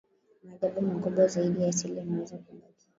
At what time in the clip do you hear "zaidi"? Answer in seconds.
1.27-1.63